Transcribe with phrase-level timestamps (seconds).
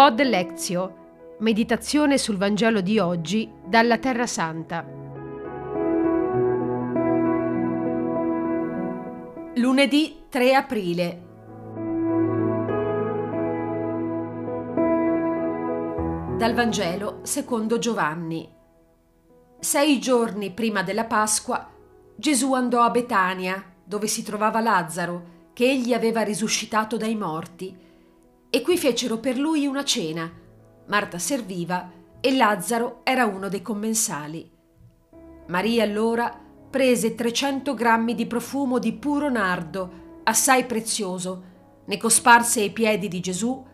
[0.00, 4.82] Pod Lezio, meditazione sul Vangelo di oggi dalla Terra Santa.
[9.56, 11.22] Lunedì 3 aprile.
[16.38, 18.50] Dal Vangelo secondo Giovanni.
[19.58, 21.70] Sei giorni prima della Pasqua,
[22.16, 27.88] Gesù andò a Betania, dove si trovava Lazzaro, che egli aveva risuscitato dai morti
[28.50, 30.30] e qui fecero per lui una cena.
[30.88, 31.90] Marta serviva
[32.20, 34.50] e Lazzaro era uno dei commensali.
[35.46, 36.36] Maria allora
[36.70, 41.44] prese 300 grammi di profumo di puro nardo, assai prezioso,
[41.86, 43.64] ne cosparse i piedi di Gesù,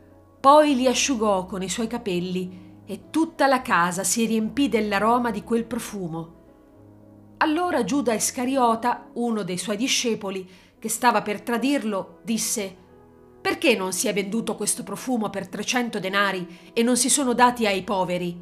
[0.40, 5.42] poi li asciugò con i suoi capelli e tutta la casa si riempì dell'aroma di
[5.42, 6.34] quel profumo.
[7.38, 12.84] Allora Giuda Iscariota, uno dei suoi discepoli, che stava per tradirlo, disse
[13.46, 17.64] perché non si è venduto questo profumo per 300 denari e non si sono dati
[17.64, 18.36] ai poveri?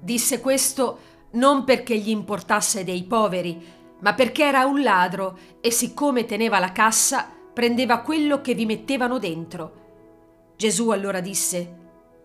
[0.00, 0.98] Disse questo
[1.34, 3.64] non perché gli importasse dei poveri,
[4.00, 9.20] ma perché era un ladro e siccome teneva la cassa, prendeva quello che vi mettevano
[9.20, 10.52] dentro.
[10.56, 11.76] Gesù allora disse,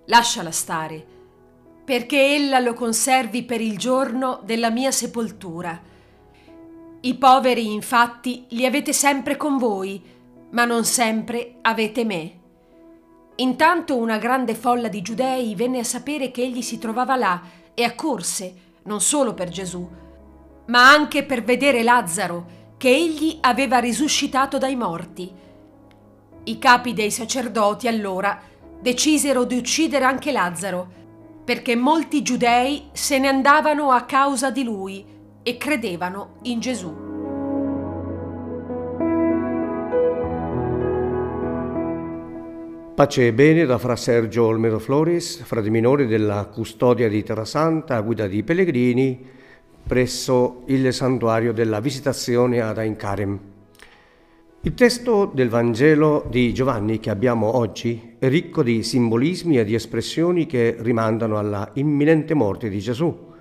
[0.07, 1.05] lasciala stare,
[1.85, 5.79] perché ella lo conservi per il giorno della mia sepoltura.
[7.01, 10.12] I poveri infatti li avete sempre con voi,
[10.53, 12.39] ma non sempre avete me.
[13.37, 17.41] Intanto una grande folla di giudei venne a sapere che egli si trovava là
[17.73, 19.87] e accorse, non solo per Gesù,
[20.67, 25.31] ma anche per vedere Lazzaro, che egli aveva risuscitato dai morti.
[26.43, 28.39] I capi dei sacerdoti allora
[28.79, 31.01] decisero di uccidere anche Lazzaro,
[31.43, 35.05] perché molti giudei se ne andavano a causa di lui
[35.41, 37.12] e credevano in Gesù.
[42.95, 47.99] Pace e bene da Fra Sergio Olmedo Flores, frate minore della custodia di Terra Santa,
[48.01, 49.19] guida di pellegrini,
[49.83, 53.39] presso il santuario della Visitazione ad Aincarem.
[54.61, 59.73] Il testo del Vangelo di Giovanni che abbiamo oggi è ricco di simbolismi e di
[59.73, 63.31] espressioni che rimandano alla imminente morte di Gesù.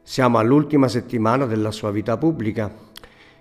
[0.00, 2.72] Siamo all'ultima settimana della sua vita pubblica.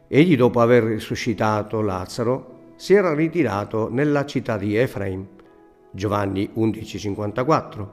[0.08, 5.28] Egli, dopo aver risuscitato Lazzaro, si era ritirato nella città di Efraim
[5.92, 7.90] Giovanni 11:54,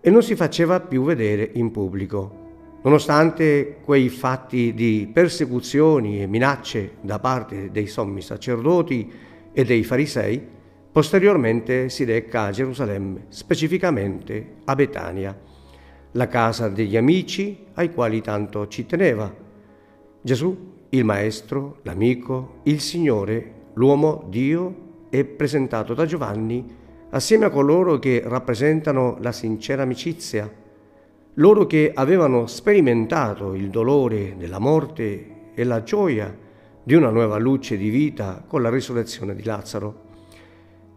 [0.00, 2.42] e non si faceva più vedere in pubblico.
[2.82, 9.10] Nonostante quei fatti di persecuzioni e minacce da parte dei sommi sacerdoti
[9.52, 10.42] e dei farisei,
[10.92, 15.36] posteriormente si reca a Gerusalemme, specificamente a Betania,
[16.12, 19.34] la casa degli amici ai quali tanto ci teneva.
[20.20, 26.82] Gesù, il Maestro, l'amico, il Signore, l'uomo Dio, è presentato da Giovanni
[27.14, 30.50] assieme a coloro che rappresentano la sincera amicizia,
[31.34, 36.36] loro che avevano sperimentato il dolore della morte e la gioia
[36.82, 40.02] di una nuova luce di vita con la risurrezione di Lazzaro.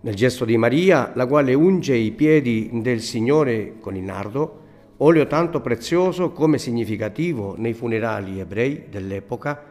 [0.02, 4.62] Nel gesto di Maria, la quale unge i piedi del Signore con il nardo,
[4.98, 9.66] olio tanto prezioso come significativo nei funerali ebrei dell'epoca,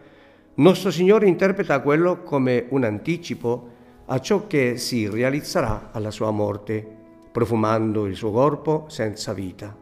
[0.55, 3.75] nostro Signore interpreta quello come un anticipo
[4.07, 6.87] a ciò che si realizzerà alla sua morte,
[7.33, 9.77] profumando il suo corpo senza vita.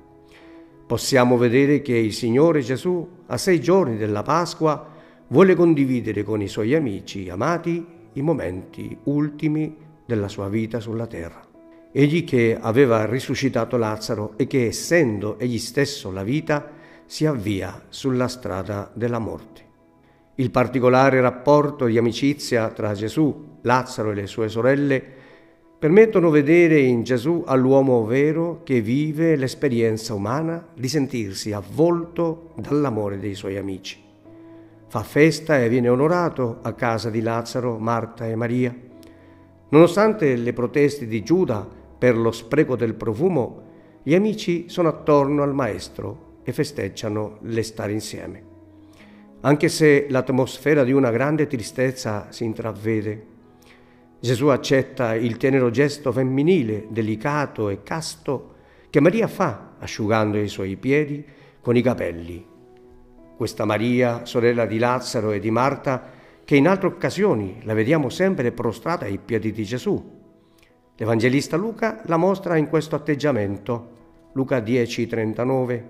[0.87, 4.93] Possiamo vedere che il Signore Gesù, a sei giorni della Pasqua,
[5.29, 11.41] vuole condividere con i suoi amici amati i momenti ultimi della sua vita sulla terra.
[11.91, 16.71] Egli che aveva risuscitato Lazzaro e che, essendo egli stesso la vita,
[17.07, 19.64] si avvia sulla strada della morte.
[20.37, 25.00] Il particolare rapporto di amicizia tra Gesù, Lazzaro e le sue sorelle
[25.78, 33.34] permettono vedere in Gesù all'uomo vero che vive l'esperienza umana di sentirsi avvolto dall'amore dei
[33.34, 34.03] suoi amici.
[34.89, 38.75] Fa festa e viene onorato a casa di Lazzaro, Marta e Maria.
[39.69, 41.65] Nonostante le proteste di Giuda
[41.97, 43.63] per lo spreco del profumo,
[44.03, 48.53] gli amici sono attorno al Maestro e festeggiano l'estare insieme
[49.45, 53.27] anche se l'atmosfera di una grande tristezza si intravede.
[54.19, 58.55] Gesù accetta il tenero gesto femminile, delicato e casto
[58.89, 61.23] che Maria fa asciugando i suoi piedi
[61.61, 62.43] con i capelli.
[63.37, 66.11] Questa Maria, sorella di Lazzaro e di Marta,
[66.43, 70.13] che in altre occasioni la vediamo sempre prostrata ai piedi di Gesù.
[70.97, 73.91] L'Evangelista Luca la mostra in questo atteggiamento.
[74.33, 75.85] Luca 10:39.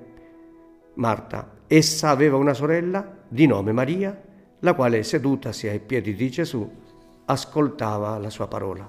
[0.95, 4.17] Marta, essa aveva una sorella di nome Maria,
[4.61, 6.71] la quale sedutasi ai piedi di Gesù
[7.25, 8.89] ascoltava la sua parola.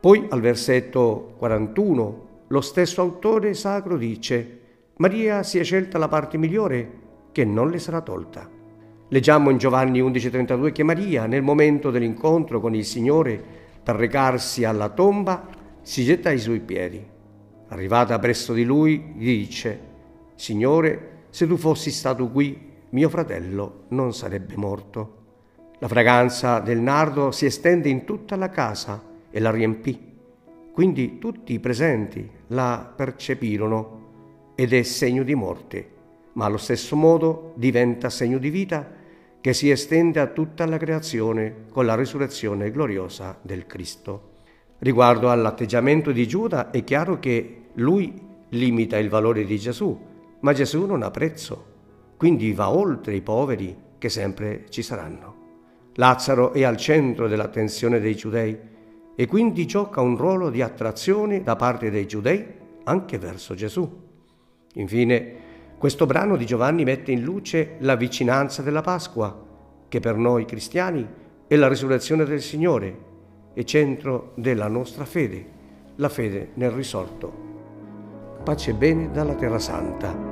[0.00, 4.60] Poi al versetto 41 lo stesso autore sacro dice
[4.96, 6.90] Maria si è scelta la parte migliore
[7.30, 8.50] che non le sarà tolta.
[9.10, 13.40] Leggiamo in Giovanni 11:32 che Maria, nel momento dell'incontro con il Signore
[13.80, 15.46] per recarsi alla tomba,
[15.82, 17.00] si getta ai suoi piedi.
[17.68, 19.80] Arrivata presso di lui, gli dice,
[20.34, 25.16] Signore, se tu fossi stato qui, mio fratello non sarebbe morto.
[25.78, 30.06] La fragranza del nardo si estende in tutta la casa e la riempì.
[30.72, 34.06] Quindi tutti i presenti la percepirono
[34.54, 35.90] ed è segno di morte,
[36.32, 38.90] ma allo stesso modo diventa segno di vita
[39.40, 44.30] che si estende a tutta la creazione con la risurrezione gloriosa del Cristo.
[44.78, 49.98] Riguardo all'atteggiamento di Giuda è chiaro che lui limita il valore di Gesù,
[50.40, 51.67] ma Gesù non ha prezzo,
[52.18, 55.36] quindi va oltre i poveri che sempre ci saranno.
[55.94, 58.58] Lazzaro è al centro dell'attenzione dei giudei
[59.14, 62.44] e quindi gioca un ruolo di attrazione da parte dei giudei
[62.84, 64.06] anche verso Gesù.
[64.74, 65.32] Infine,
[65.78, 69.46] questo brano di Giovanni mette in luce la vicinanza della Pasqua,
[69.88, 71.06] che per noi cristiani
[71.46, 73.06] è la risurrezione del Signore
[73.54, 75.46] e centro della nostra fede,
[75.96, 77.46] la fede nel risorto.
[78.42, 80.27] Pace e bene dalla Terra Santa.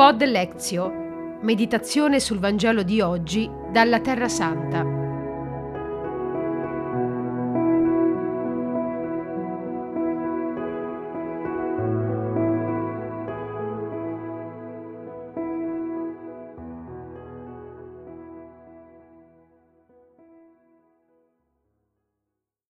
[0.00, 0.90] Pod Lezio,
[1.42, 4.99] meditazione sul Vangelo di oggi dalla Terra Santa.